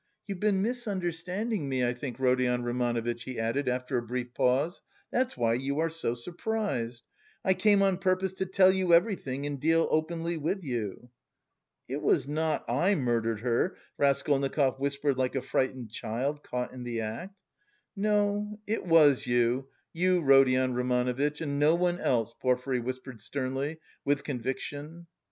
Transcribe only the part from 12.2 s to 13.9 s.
not I murdered her,"